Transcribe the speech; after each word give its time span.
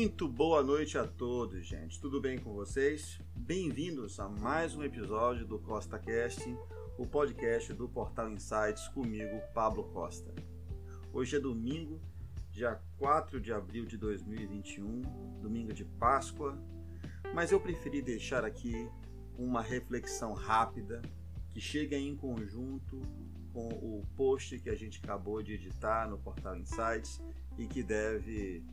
Muito 0.00 0.26
boa 0.26 0.62
noite 0.62 0.96
a 0.96 1.06
todos, 1.06 1.66
gente. 1.66 2.00
Tudo 2.00 2.22
bem 2.22 2.38
com 2.38 2.54
vocês? 2.54 3.20
Bem-vindos 3.36 4.18
a 4.18 4.30
mais 4.30 4.74
um 4.74 4.82
episódio 4.82 5.46
do 5.46 5.58
Costa 5.58 5.98
Cast, 5.98 6.42
o 6.96 7.06
podcast 7.06 7.74
do 7.74 7.86
Portal 7.86 8.30
Insights 8.30 8.88
comigo, 8.88 9.42
Pablo 9.52 9.84
Costa. 9.92 10.34
Hoje 11.12 11.36
é 11.36 11.38
domingo, 11.38 12.00
dia 12.50 12.80
4 12.96 13.38
de 13.38 13.52
abril 13.52 13.84
de 13.84 13.98
2021, 13.98 15.02
domingo 15.42 15.74
de 15.74 15.84
Páscoa, 15.84 16.58
mas 17.34 17.52
eu 17.52 17.60
preferi 17.60 18.00
deixar 18.00 18.42
aqui 18.42 18.88
uma 19.36 19.60
reflexão 19.60 20.32
rápida 20.32 21.02
que 21.50 21.60
chega 21.60 21.94
em 21.94 22.16
conjunto 22.16 23.02
com 23.52 23.68
o 23.68 24.02
post 24.16 24.58
que 24.60 24.70
a 24.70 24.74
gente 24.74 24.98
acabou 25.04 25.42
de 25.42 25.52
editar 25.52 26.08
no 26.08 26.16
Portal 26.16 26.56
Insights 26.56 27.20
e 27.58 27.66
que 27.66 27.82
deve 27.82 28.64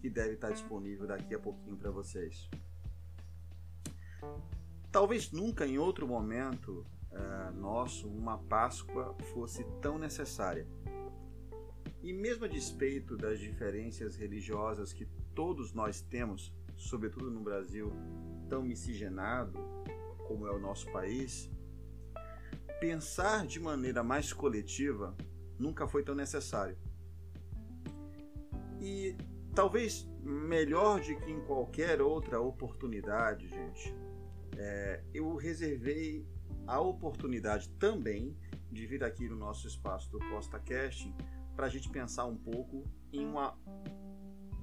que 0.00 0.10
deve 0.10 0.34
estar 0.34 0.50
disponível 0.50 1.06
daqui 1.06 1.34
a 1.34 1.38
pouquinho 1.38 1.76
para 1.76 1.90
vocês. 1.90 2.48
Talvez 4.90 5.30
nunca 5.30 5.66
em 5.66 5.78
outro 5.78 6.06
momento 6.06 6.84
uh, 7.10 7.52
nosso 7.58 8.08
uma 8.08 8.38
Páscoa 8.38 9.16
fosse 9.32 9.64
tão 9.80 9.98
necessária. 9.98 10.66
E 12.02 12.12
mesmo 12.12 12.44
a 12.44 12.48
despeito 12.48 13.16
das 13.16 13.38
diferenças 13.38 14.16
religiosas 14.16 14.92
que 14.92 15.06
todos 15.34 15.72
nós 15.72 16.00
temos, 16.00 16.52
sobretudo 16.76 17.30
no 17.30 17.40
Brasil 17.40 17.92
tão 18.48 18.62
miscigenado 18.62 19.58
como 20.26 20.46
é 20.46 20.50
o 20.50 20.58
nosso 20.58 20.90
país, 20.90 21.50
pensar 22.80 23.46
de 23.46 23.60
maneira 23.60 24.02
mais 24.02 24.32
coletiva 24.32 25.16
nunca 25.58 25.86
foi 25.86 26.02
tão 26.02 26.14
necessário. 26.14 26.76
E 28.80 29.16
talvez 29.54 30.08
melhor 30.22 31.00
do 31.00 31.16
que 31.16 31.30
em 31.30 31.40
qualquer 31.44 32.00
outra 32.00 32.40
oportunidade, 32.40 33.48
gente, 33.48 33.94
é, 34.56 35.02
eu 35.12 35.34
reservei 35.36 36.26
a 36.66 36.80
oportunidade 36.80 37.68
também 37.78 38.36
de 38.70 38.86
vir 38.86 39.04
aqui 39.04 39.28
no 39.28 39.36
nosso 39.36 39.66
espaço 39.66 40.10
do 40.10 40.18
Costa 40.30 40.58
Casting 40.58 41.14
para 41.54 41.66
a 41.66 41.68
gente 41.68 41.88
pensar 41.90 42.24
um 42.24 42.36
pouco 42.36 42.84
em 43.12 43.26
uma 43.26 43.58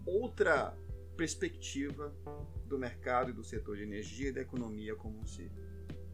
outra 0.06 0.76
perspectiva 1.16 2.16
do 2.66 2.80
mercado 2.80 3.30
e 3.30 3.34
do 3.34 3.44
setor 3.44 3.78
de 3.78 3.84
energia 3.84 4.30
e 4.30 4.32
da 4.32 4.42
economia 4.42 4.96
como 4.96 5.28
se, 5.28 5.52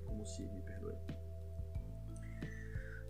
como 0.06 0.26
se 0.26 0.46
me 0.48 0.62
perdoe. 0.64 0.96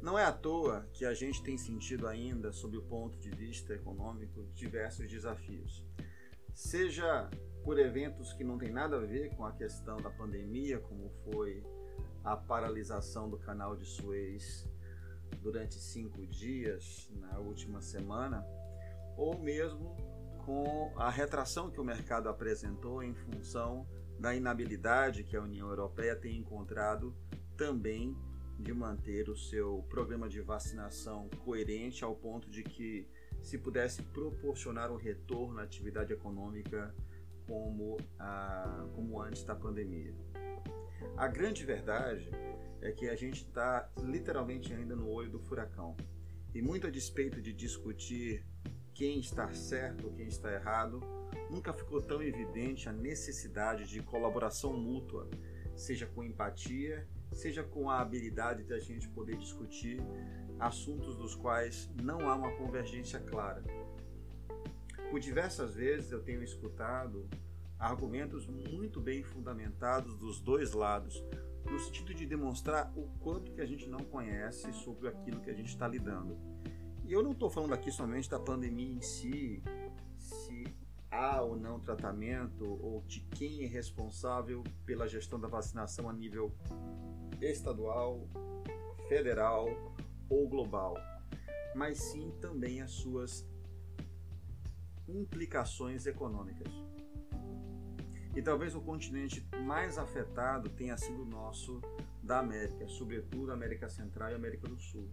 Não 0.02 0.20
é 0.20 0.24
à 0.24 0.32
toa 0.32 0.88
que 0.94 1.06
a 1.06 1.14
gente 1.14 1.42
tem 1.42 1.58
sentido 1.58 2.08
ainda, 2.08 2.52
sob 2.52 2.78
o 2.78 2.84
ponto 2.84 3.18
de 3.20 3.30
vista 3.32 3.74
econômico, 3.74 4.44
diversos 4.54 5.10
desafios. 5.10 5.84
Seja 6.54 7.30
por 7.64 7.80
eventos 7.80 8.32
que 8.34 8.44
não 8.44 8.58
têm 8.58 8.72
nada 8.72 8.98
a 8.98 9.06
ver 9.06 9.36
com 9.36 9.46
a 9.46 9.52
questão 9.52 9.98
da 9.98 10.10
pandemia, 10.10 10.80
como 10.80 11.10
foi 11.24 11.64
a 12.24 12.38
paralisação 12.38 13.30
do 13.30 13.38
canal 13.38 13.76
de 13.76 13.86
Suez 13.86 14.70
durante 15.42 15.76
cinco 15.76 16.26
dias 16.28 17.10
na 17.14 17.40
última 17.40 17.82
semana, 17.82 18.46
ou 19.18 19.38
mesmo 19.40 19.96
com 20.46 20.94
a 20.96 21.10
retração 21.10 21.72
que 21.72 21.82
o 21.82 21.84
mercado 21.84 22.30
apresentou 22.30 23.02
em 23.02 23.16
função 23.16 23.88
da 24.20 24.36
inabilidade 24.36 25.24
que 25.24 25.36
a 25.36 25.42
União 25.42 25.68
Europeia 25.68 26.16
tem 26.16 26.38
encontrado 26.38 27.16
também 27.58 28.16
de 28.60 28.74
manter 28.74 29.30
o 29.30 29.36
seu 29.36 29.86
programa 29.90 30.30
de 30.30 30.42
vacinação 30.42 31.30
coerente 31.44 32.04
ao 32.04 32.16
ponto 32.16 32.50
de 32.50 32.64
que 32.64 33.08
se 33.42 33.58
pudesse 33.58 34.02
proporcionar 34.02 34.92
um 34.92 34.96
retorno 34.96 35.60
à 35.60 35.64
atividade 35.64 36.14
econômica 36.14 36.94
como, 37.48 37.98
a, 38.18 38.88
como 38.96 39.22
antes 39.22 39.44
da 39.44 39.56
pandemia. 39.56 40.14
A 41.18 41.28
grande 41.28 41.66
verdade 41.66 42.30
é 42.82 42.92
que 42.92 43.10
a 43.10 43.16
gente 43.16 43.44
está 43.44 43.90
literalmente 44.02 44.74
ainda 44.74 44.96
no 44.96 45.10
olho 45.10 45.30
do 45.30 45.40
furacão. 45.40 45.96
E 46.54 46.62
muito 46.62 46.88
a 46.88 46.90
despeito 46.90 47.42
de 47.42 47.54
discutir 47.54 48.46
quem 48.96 49.20
está 49.20 49.52
certo 49.54 50.14
quem 50.14 50.28
está 50.28 50.52
errado, 50.54 51.02
nunca 51.52 51.74
ficou 51.74 52.02
tão 52.02 52.24
evidente 52.24 52.88
a 52.88 52.94
necessidade 52.94 53.86
de 53.88 54.02
colaboração 54.02 54.74
mútua, 54.74 55.30
seja 55.76 56.08
com 56.08 56.24
empatia 56.24 57.06
seja 57.36 57.64
com 57.64 57.90
a 57.90 58.00
habilidade 58.00 58.64
de 58.64 58.74
a 58.74 58.80
gente 58.80 59.08
poder 59.10 59.38
discutir 59.38 60.00
assuntos 60.60 61.16
dos 61.16 61.36
quais 61.36 61.90
não 62.02 62.30
há 62.30 62.36
uma 62.36 62.52
convergência 62.58 63.20
clara. 63.20 63.64
Por 65.12 65.20
diversas 65.20 65.76
vezes 65.76 66.12
eu 66.12 66.24
tenho 66.24 66.42
escutado 66.42 67.30
argumentos 67.78 68.48
muito 68.48 69.02
bem 69.02 69.22
fundamentados 69.22 70.18
dos 70.18 70.40
dois 70.40 70.72
lados, 70.72 71.24
no 71.70 71.80
sentido 71.80 72.14
de 72.14 72.26
demonstrar 72.26 72.92
o 72.96 73.08
quanto 73.20 73.52
que 73.52 73.62
a 73.62 73.66
gente 73.66 73.88
não 73.90 74.00
conhece 74.00 74.72
sobre 74.74 75.10
aquilo 75.10 75.42
que 75.42 75.50
a 75.50 75.54
gente 75.54 75.70
está 75.70 75.88
lidando. 75.88 76.38
E 77.04 77.12
eu 77.12 77.22
não 77.22 77.32
estou 77.32 77.50
falando 77.50 77.74
aqui 77.74 77.92
somente 77.92 78.30
da 78.30 78.40
pandemia 78.40 78.94
em 78.94 79.02
si, 79.02 79.62
se 80.18 80.66
há 81.12 81.42
ou 81.42 81.56
não 81.56 81.80
tratamento, 81.80 82.66
ou 82.66 83.04
de 83.08 83.20
quem 83.22 83.64
é 83.64 83.68
responsável 83.68 84.64
pela 84.86 85.08
gestão 85.08 85.40
da 85.40 85.48
vacinação 85.48 86.10
a 86.10 86.14
nível 86.14 86.52
estadual, 87.42 88.28
federal 89.08 89.68
ou 90.30 90.48
global, 90.48 90.96
mas 91.76 91.98
sim 91.98 92.32
também 92.42 92.82
as 92.82 92.92
suas 92.92 93.48
implicações 95.08 96.06
econômicas. 96.06 96.72
E 98.36 98.42
talvez 98.42 98.76
o 98.76 98.82
continente 98.82 99.48
mais 99.64 99.98
afetado 99.98 100.70
tenha 100.70 100.98
sido 100.98 101.22
o 101.22 101.26
nosso 101.26 101.82
da 102.22 102.40
América, 102.40 102.88
sobretudo 102.88 103.52
América 103.52 103.88
Central 103.88 104.32
e 104.32 104.34
América 104.34 104.68
do 104.68 104.78
Sul. 104.78 105.10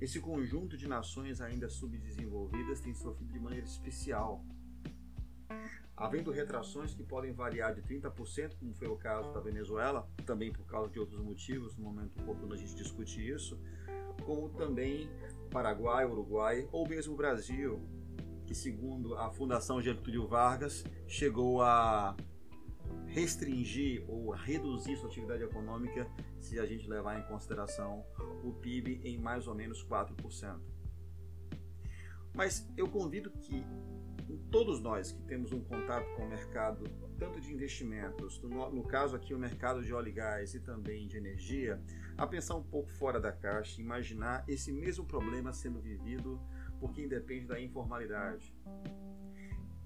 Esse 0.00 0.20
conjunto 0.20 0.76
de 0.76 0.86
nações 0.86 1.40
ainda 1.40 1.68
subdesenvolvidas 1.68 2.80
tem 2.80 2.94
sofrido 2.94 3.32
de 3.32 3.40
maneira 3.40 3.66
especial 3.66 4.44
havendo 5.98 6.30
retrações 6.30 6.94
que 6.94 7.02
podem 7.02 7.32
variar 7.32 7.74
de 7.74 7.82
30%, 7.82 8.56
como 8.58 8.72
foi 8.72 8.86
o 8.86 8.96
caso 8.96 9.32
da 9.32 9.40
Venezuela, 9.40 10.08
também 10.24 10.52
por 10.52 10.64
causa 10.64 10.90
de 10.90 10.98
outros 10.98 11.20
motivos, 11.20 11.76
no 11.76 11.84
momento 11.84 12.18
oportuno 12.20 12.54
a 12.54 12.56
gente 12.56 12.74
discute 12.74 13.28
isso, 13.28 13.60
como 14.24 14.48
também 14.50 15.10
Paraguai, 15.50 16.04
Uruguai 16.06 16.68
ou 16.70 16.88
mesmo 16.88 17.16
Brasil, 17.16 17.82
que 18.46 18.54
segundo 18.54 19.16
a 19.16 19.30
Fundação 19.30 19.80
Getúlio 19.80 20.26
Vargas 20.26 20.84
chegou 21.06 21.62
a 21.62 22.16
restringir 23.06 24.04
ou 24.08 24.30
reduzir 24.30 24.96
sua 24.96 25.08
atividade 25.08 25.42
econômica 25.42 26.08
se 26.38 26.58
a 26.60 26.66
gente 26.66 26.88
levar 26.88 27.18
em 27.18 27.22
consideração 27.24 28.04
o 28.44 28.52
PIB 28.52 29.00
em 29.02 29.18
mais 29.18 29.48
ou 29.48 29.54
menos 29.54 29.84
4%. 29.84 30.77
Mas 32.38 32.64
eu 32.76 32.86
convido 32.86 33.32
que 33.32 33.66
todos 34.48 34.80
nós 34.80 35.10
que 35.10 35.20
temos 35.24 35.50
um 35.50 35.60
contato 35.60 36.06
com 36.14 36.22
o 36.22 36.28
mercado, 36.28 36.84
tanto 37.18 37.40
de 37.40 37.52
investimentos, 37.52 38.40
no, 38.42 38.70
no, 38.70 38.84
caso 38.84 39.16
aqui 39.16 39.34
o 39.34 39.38
mercado 39.38 39.82
de 39.82 39.92
óleo 39.92 40.10
e 40.10 40.12
gás 40.12 40.54
e 40.54 40.60
também 40.60 41.08
de 41.08 41.16
energia, 41.16 41.82
a 42.16 42.24
pensar 42.28 42.54
um 42.54 42.62
pouco 42.62 42.92
fora 42.92 43.18
da 43.18 43.32
caixa, 43.32 43.80
imaginar 43.80 44.44
esse 44.46 44.70
mesmo 44.70 45.04
problema 45.04 45.52
sendo 45.52 45.80
vivido 45.80 46.40
por 46.78 46.92
quem 46.92 47.08
depende 47.08 47.44
da 47.48 47.60
informalidade. 47.60 48.56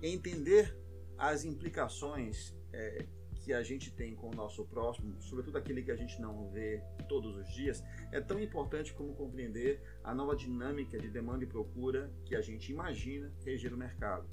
Entender 0.02 0.78
as 1.16 1.46
implicações 1.46 2.54
é, 2.70 3.06
que 3.42 3.52
a 3.52 3.62
gente 3.62 3.92
tem 3.92 4.14
com 4.14 4.28
o 4.28 4.34
nosso 4.34 4.64
próximo, 4.64 5.20
sobretudo 5.20 5.58
aquele 5.58 5.82
que 5.82 5.90
a 5.90 5.96
gente 5.96 6.20
não 6.20 6.48
vê 6.50 6.80
todos 7.08 7.36
os 7.36 7.48
dias, 7.52 7.82
é 8.12 8.20
tão 8.20 8.38
importante 8.38 8.94
como 8.94 9.14
compreender 9.14 9.82
a 10.04 10.14
nova 10.14 10.36
dinâmica 10.36 10.96
de 10.96 11.10
demanda 11.10 11.42
e 11.42 11.46
procura 11.46 12.10
que 12.24 12.36
a 12.36 12.40
gente 12.40 12.70
imagina 12.70 13.32
reger 13.44 13.74
o 13.74 13.76
mercado. 13.76 14.28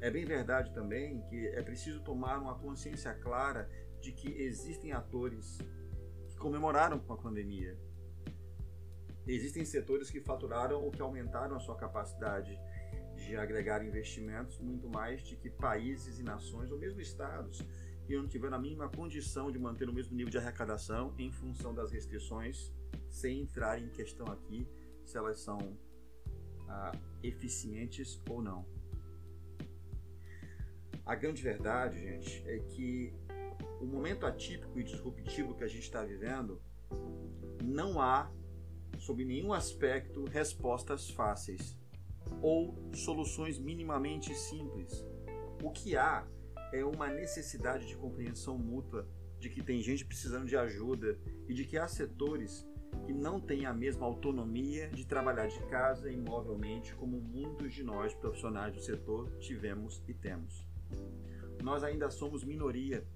É 0.00 0.10
bem 0.10 0.24
verdade 0.24 0.72
também 0.72 1.22
que 1.22 1.46
é 1.48 1.62
preciso 1.62 2.02
tomar 2.02 2.38
uma 2.38 2.58
consciência 2.58 3.14
clara 3.14 3.68
de 4.00 4.12
que 4.12 4.28
existem 4.40 4.92
atores 4.92 5.58
que 6.28 6.36
comemoraram 6.36 6.98
com 6.98 7.12
a 7.12 7.18
pandemia. 7.18 7.78
Existem 9.26 9.64
setores 9.64 10.10
que 10.10 10.20
faturaram 10.20 10.82
ou 10.82 10.90
que 10.90 11.02
aumentaram 11.02 11.56
a 11.56 11.60
sua 11.60 11.76
capacidade 11.76 12.58
de 13.16 13.36
agregar 13.36 13.84
investimentos 13.84 14.58
muito 14.58 14.88
mais 14.88 15.22
de 15.22 15.36
que 15.36 15.50
países 15.50 16.18
e 16.18 16.22
nações 16.22 16.70
ou 16.70 16.78
mesmo 16.78 17.00
estados 17.00 17.64
que 18.06 18.16
não 18.16 18.28
tiveram 18.28 18.56
a 18.56 18.60
mínima 18.60 18.88
condição 18.88 19.50
de 19.50 19.58
manter 19.58 19.88
o 19.88 19.92
mesmo 19.92 20.16
nível 20.16 20.30
de 20.30 20.38
arrecadação 20.38 21.12
em 21.18 21.32
função 21.32 21.74
das 21.74 21.90
restrições, 21.90 22.72
sem 23.10 23.40
entrar 23.40 23.82
em 23.82 23.88
questão 23.88 24.26
aqui 24.28 24.66
se 25.04 25.18
elas 25.18 25.40
são 25.40 25.76
ah, 26.68 26.92
eficientes 27.22 28.20
ou 28.28 28.40
não. 28.40 28.64
A 31.04 31.14
grande 31.14 31.42
verdade, 31.42 31.98
gente, 32.00 32.42
é 32.48 32.58
que 32.58 33.12
o 33.80 33.86
momento 33.86 34.26
atípico 34.26 34.78
e 34.78 34.84
disruptivo 34.84 35.54
que 35.54 35.64
a 35.64 35.68
gente 35.68 35.82
está 35.82 36.04
vivendo 36.04 36.60
não 37.62 38.00
há, 38.00 38.30
sob 38.98 39.24
nenhum 39.24 39.52
aspecto, 39.52 40.24
respostas 40.24 41.10
fáceis. 41.10 41.76
Ou 42.42 42.74
soluções 42.94 43.58
minimamente 43.58 44.34
simples. 44.34 45.06
O 45.62 45.70
que 45.70 45.96
há 45.96 46.26
é 46.72 46.84
uma 46.84 47.08
necessidade 47.08 47.86
de 47.86 47.96
compreensão 47.96 48.58
mútua 48.58 49.08
de 49.38 49.48
que 49.48 49.62
tem 49.62 49.82
gente 49.82 50.04
precisando 50.04 50.46
de 50.46 50.56
ajuda 50.56 51.18
e 51.48 51.54
de 51.54 51.64
que 51.64 51.78
há 51.78 51.86
setores 51.86 52.66
que 53.04 53.12
não 53.12 53.40
têm 53.40 53.66
a 53.66 53.74
mesma 53.74 54.06
autonomia 54.06 54.88
de 54.88 55.06
trabalhar 55.06 55.46
de 55.46 55.60
casa 55.66 56.10
imovelmente 56.10 56.94
como 56.94 57.20
muitos 57.20 57.74
de 57.74 57.82
nós 57.82 58.14
profissionais 58.14 58.74
do 58.74 58.80
setor 58.80 59.30
tivemos 59.38 60.02
e 60.08 60.14
temos. 60.14 60.66
Nós 61.62 61.84
ainda 61.84 62.10
somos 62.10 62.44
minoria 62.44 63.06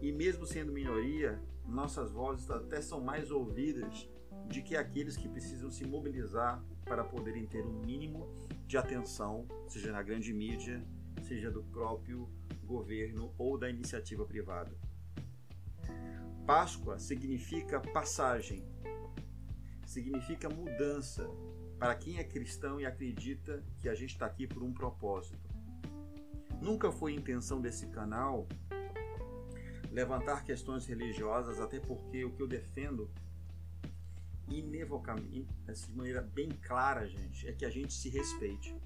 e 0.00 0.12
mesmo 0.12 0.46
sendo 0.46 0.72
minoria, 0.72 1.40
nossas 1.66 2.10
vozes 2.10 2.50
até 2.50 2.80
são 2.80 3.00
mais 3.00 3.30
ouvidas 3.30 4.08
de 4.48 4.62
que 4.62 4.76
aqueles 4.76 5.16
que 5.16 5.28
precisam 5.28 5.70
se 5.70 5.84
mobilizar 5.86 6.62
para 6.84 7.04
poderem 7.04 7.46
ter 7.46 7.64
um 7.64 7.80
mínimo 7.80 8.28
de 8.66 8.76
atenção, 8.76 9.46
seja 9.68 9.92
na 9.92 10.02
grande 10.02 10.32
mídia, 10.32 10.84
seja 11.22 11.50
do 11.50 11.62
próprio 11.62 12.28
governo 12.64 13.34
ou 13.36 13.58
da 13.58 13.68
iniciativa 13.68 14.24
privada. 14.24 14.76
Páscoa 16.46 16.98
significa 16.98 17.80
passagem, 17.80 18.64
significa 19.86 20.48
mudança 20.48 21.28
para 21.78 21.94
quem 21.94 22.18
é 22.18 22.24
cristão 22.24 22.80
e 22.80 22.86
acredita 22.86 23.64
que 23.78 23.88
a 23.88 23.94
gente 23.94 24.10
está 24.10 24.26
aqui 24.26 24.46
por 24.46 24.62
um 24.62 24.72
propósito. 24.72 25.48
Nunca 26.60 26.92
foi 26.92 27.14
intenção 27.14 27.60
desse 27.60 27.86
canal 27.86 28.46
levantar 29.90 30.44
questões 30.44 30.86
religiosas, 30.86 31.60
até 31.60 31.80
porque 31.80 32.24
o 32.24 32.30
que 32.30 32.42
eu 32.42 32.46
defendo 32.46 33.10
inevocavelmente, 34.50 35.48
de 35.66 35.94
maneira 35.94 36.20
bem 36.20 36.48
clara, 36.48 37.06
gente, 37.06 37.46
é 37.46 37.52
que 37.52 37.64
a 37.64 37.70
gente 37.70 37.92
se 37.92 38.08
respeite. 38.08 38.76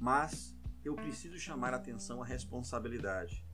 Mas 0.00 0.56
eu 0.84 0.94
preciso 0.94 1.38
chamar 1.38 1.74
a 1.74 1.76
atenção 1.76 2.22
à 2.22 2.26
responsabilidade. 2.26 3.46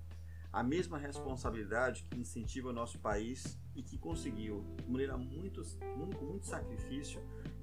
A 0.50 0.62
mesma 0.62 0.96
responsabilidade 0.96 2.04
que 2.04 2.18
incentiva 2.18 2.70
o 2.70 2.72
nosso 2.72 2.98
país 3.00 3.58
e 3.74 3.82
que 3.82 3.98
conseguiu, 3.98 4.64
de 4.82 4.90
maneira 4.90 5.18
muito, 5.18 5.62
com 5.94 6.24
muito 6.24 6.46
sacrifício, 6.46 7.20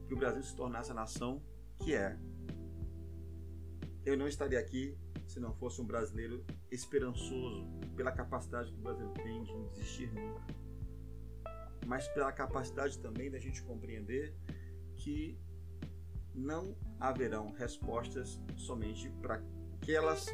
que 0.07 0.13
o 0.13 0.17
Brasil 0.17 0.43
se 0.43 0.55
tornasse 0.55 0.91
a 0.91 0.93
nação 0.93 1.41
que 1.79 1.95
é. 1.95 2.17
Eu 4.05 4.15
não 4.15 4.27
estaria 4.27 4.59
aqui 4.59 4.95
se 5.25 5.39
não 5.39 5.53
fosse 5.55 5.81
um 5.81 5.85
brasileiro 5.85 6.45
esperançoso 6.69 7.65
pela 7.95 8.11
capacidade 8.11 8.71
que 8.71 8.77
o 8.77 8.81
Brasil 8.83 9.09
tem 9.13 9.43
de 9.43 9.51
não 9.51 9.67
desistir 9.69 10.13
nunca, 10.13 10.43
mas 11.85 12.07
pela 12.07 12.31
capacidade 12.31 12.99
também 12.99 13.29
da 13.29 13.39
gente 13.39 13.61
compreender 13.63 14.35
que 14.95 15.37
não 16.33 16.75
haverão 16.99 17.51
respostas 17.51 18.41
somente 18.55 19.09
para 19.21 19.41
aquelas 19.75 20.25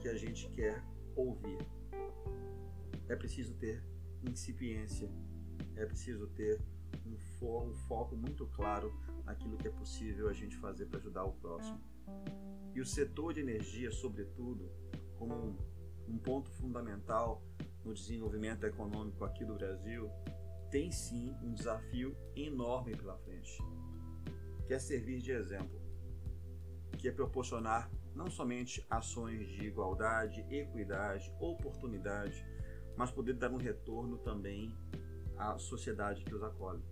que 0.00 0.08
a 0.08 0.14
gente 0.14 0.48
quer 0.50 0.82
ouvir. 1.14 1.58
É 3.08 3.14
preciso 3.14 3.54
ter 3.54 3.84
incipiência, 4.24 5.08
é 5.76 5.86
preciso 5.86 6.26
ter 6.28 6.60
um, 7.04 7.16
fo 7.38 7.62
um 7.62 7.74
foco 7.74 8.16
muito 8.16 8.46
claro 8.46 8.92
naquilo 9.24 9.56
que 9.56 9.68
é 9.68 9.70
possível 9.70 10.28
a 10.28 10.32
gente 10.32 10.56
fazer 10.56 10.86
para 10.86 10.98
ajudar 10.98 11.24
o 11.24 11.32
próximo. 11.32 11.80
E 12.74 12.80
o 12.80 12.86
setor 12.86 13.32
de 13.32 13.40
energia, 13.40 13.90
sobretudo, 13.90 14.70
como 15.16 15.34
um, 15.34 15.56
um 16.08 16.18
ponto 16.18 16.50
fundamental 16.50 17.42
no 17.84 17.94
desenvolvimento 17.94 18.64
econômico 18.64 19.24
aqui 19.24 19.44
do 19.44 19.54
Brasil, 19.54 20.10
tem 20.70 20.90
sim 20.90 21.34
um 21.42 21.52
desafio 21.52 22.16
enorme 22.34 22.96
pela 22.96 23.16
frente, 23.18 23.58
que 24.66 24.74
é 24.74 24.78
servir 24.78 25.20
de 25.20 25.32
exemplo, 25.32 25.80
que 26.98 27.08
é 27.08 27.12
proporcionar 27.12 27.90
não 28.14 28.30
somente 28.30 28.84
ações 28.88 29.46
de 29.48 29.66
igualdade, 29.66 30.40
equidade, 30.50 31.32
oportunidade, 31.38 32.44
mas 32.96 33.10
poder 33.10 33.34
dar 33.34 33.50
um 33.50 33.58
retorno 33.58 34.18
também 34.18 34.74
à 35.36 35.58
sociedade 35.58 36.24
que 36.24 36.34
os 36.34 36.42
acolhe. 36.42 36.82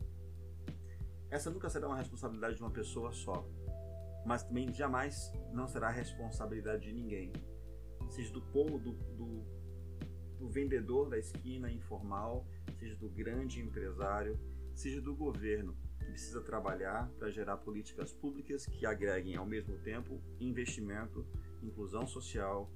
Essa 1.30 1.50
nunca 1.50 1.68
será 1.68 1.88
uma 1.88 1.96
responsabilidade 1.96 2.56
de 2.56 2.62
uma 2.62 2.70
pessoa 2.70 3.12
só, 3.12 3.44
mas 4.24 4.42
também 4.42 4.72
jamais 4.72 5.32
não 5.52 5.66
será 5.66 5.90
responsabilidade 5.90 6.82
de 6.82 6.92
ninguém, 6.92 7.32
seja 8.10 8.32
do 8.32 8.42
povo, 8.42 8.78
do, 8.78 8.92
do, 8.92 9.44
do 10.44 10.50
vendedor 10.50 11.08
da 11.08 11.18
esquina 11.18 11.72
informal, 11.72 12.46
seja 12.78 12.94
do 12.96 13.08
grande 13.08 13.60
empresário, 13.60 14.38
seja 14.74 15.00
do 15.00 15.14
governo, 15.14 15.74
que 15.98 16.04
precisa 16.04 16.42
trabalhar 16.42 17.10
para 17.18 17.30
gerar 17.30 17.56
políticas 17.56 18.12
públicas 18.12 18.66
que 18.66 18.84
agreguem 18.84 19.36
ao 19.36 19.46
mesmo 19.46 19.78
tempo 19.78 20.20
investimento, 20.38 21.26
inclusão 21.62 22.06
social, 22.06 22.70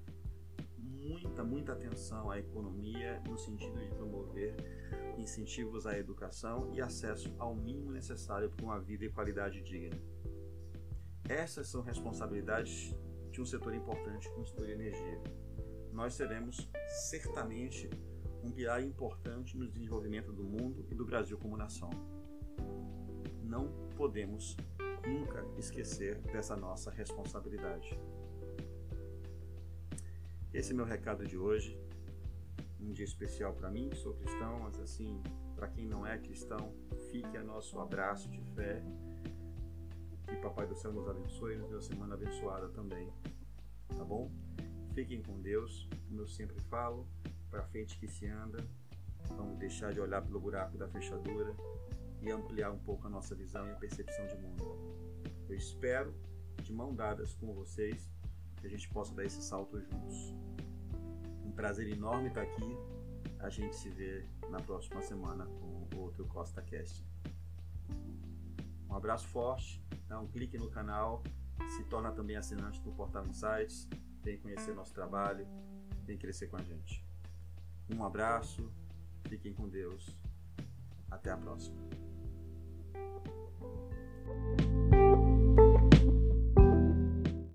muita, 0.79 1.45
muita 1.45 1.73
atenção 1.75 2.31
à 2.31 2.39
economia 2.39 3.23
no 3.29 3.37
sentido 3.37 3.79
de 3.79 3.89
promover 3.89 4.57
incentivos 5.19 5.87
à 5.87 5.99
educação 5.99 6.73
e 6.75 6.81
acesso 6.81 7.31
ao 7.39 7.55
mínimo 7.55 7.93
necessário 7.93 8.49
para 8.49 8.65
uma 8.65 8.81
vida 8.81 9.05
e 9.05 9.11
qualidade 9.11 9.61
digna. 9.61 10.01
Essas 11.29 11.69
são 11.69 11.83
responsabilidades 11.83 12.97
de 13.31 13.43
um 13.43 13.45
setor 13.45 13.75
importante 13.75 14.27
como 14.31 14.45
o 14.45 14.47
setor 14.47 14.65
de 14.65 14.73
energia. 14.73 15.48
Nós 15.93 16.15
seremos 16.15 16.69
certamente 17.11 17.89
um 18.43 18.51
pilar 18.51 18.83
importante 18.83 19.57
no 19.57 19.67
desenvolvimento 19.67 20.33
do 20.33 20.45
mundo 20.45 20.87
e 20.91 20.95
do 20.95 21.05
Brasil 21.05 21.37
como 21.39 21.57
nação. 21.57 21.91
Não 23.43 23.69
podemos 23.97 24.57
nunca 25.07 25.45
esquecer 25.57 26.19
dessa 26.33 26.57
nossa 26.57 26.91
responsabilidade. 26.91 27.99
Esse 30.53 30.73
é 30.73 30.75
meu 30.75 30.85
recado 30.85 31.27
de 31.27 31.37
hoje. 31.37 31.79
Um 32.81 32.93
dia 32.93 33.05
especial 33.05 33.53
para 33.55 33.71
mim, 33.71 33.89
que 33.89 33.97
sou 33.97 34.15
cristão, 34.15 34.61
mas 34.61 34.79
assim, 34.79 35.21
para 35.55 35.69
quem 35.69 35.87
não 35.87 36.07
é 36.07 36.17
cristão, 36.19 36.73
fique 37.11 37.37
a 37.37 37.43
nosso 37.43 37.79
abraço 37.81 38.29
de 38.29 38.41
fé 38.55 38.83
que 40.29 40.37
Papai 40.37 40.67
do 40.67 40.77
Céu 40.77 40.93
nos 40.93 41.09
abençoe 41.09 41.55
e 41.55 41.57
nos 41.57 41.69
dê 41.69 41.75
uma 41.75 41.83
semana 41.83 42.15
abençoada 42.15 42.69
também. 42.69 43.11
Tá 43.89 44.05
bom? 44.05 44.31
Fiquem 44.99 45.23
com 45.23 45.41
Deus, 45.41 45.89
como 46.09 46.23
eu 46.23 46.27
sempre 46.27 46.61
falo, 46.63 47.07
para 47.49 47.63
frente 47.63 47.97
que 48.01 48.09
se 48.09 48.27
anda. 48.27 48.67
Vamos 49.29 49.57
deixar 49.57 49.93
de 49.93 50.01
olhar 50.01 50.21
pelo 50.21 50.41
buraco 50.41 50.77
da 50.77 50.89
fechadura 50.89 51.55
e 52.21 52.29
ampliar 52.29 52.73
um 52.73 52.81
pouco 52.81 53.07
a 53.07 53.09
nossa 53.09 53.33
visão 53.33 53.65
e 53.69 53.71
a 53.71 53.77
percepção 53.77 54.27
de 54.27 54.37
mundo. 54.39 54.65
Eu 55.49 55.55
espero, 55.55 56.13
de 56.65 56.73
mão 56.73 56.93
dadas 56.93 57.33
com 57.33 57.55
vocês, 57.55 58.11
que 58.57 58.67
a 58.67 58.69
gente 58.69 58.89
possa 58.89 59.15
dar 59.15 59.25
esse 59.25 59.41
salto 59.41 59.81
juntos. 59.81 60.35
Um 61.45 61.53
prazer 61.53 61.89
enorme 61.89 62.27
estar 62.27 62.43
aqui. 62.43 62.77
A 63.39 63.49
gente 63.49 63.77
se 63.77 63.91
vê 63.91 64.27
na 64.51 64.59
próxima 64.59 65.01
semana 65.01 65.47
com 65.47 65.97
outro 65.97 66.27
Costa 66.27 66.61
Cast. 66.61 67.07
Um 68.91 68.97
abraço 68.97 69.29
forte 69.29 69.81
dá 70.09 70.19
um 70.19 70.27
clique 70.27 70.59
no 70.59 70.71
canal, 70.71 71.23
se 71.77 71.85
torna 71.85 72.11
também 72.11 72.37
assinante 72.37 72.81
do 72.81 72.91
Portal 72.93 73.27
Insights, 73.27 73.87
vem 74.23 74.39
conhecer 74.39 74.75
nosso 74.75 74.93
trabalho, 74.93 75.47
vem 76.05 76.19
crescer 76.19 76.49
com 76.49 76.57
a 76.57 76.63
gente. 76.63 77.05
Um 77.91 78.05
abraço, 78.05 78.73
fiquem 79.29 79.53
com 79.53 79.69
Deus, 79.69 80.17
até 81.11 81.31
a 81.31 81.37
próxima. 81.37 81.89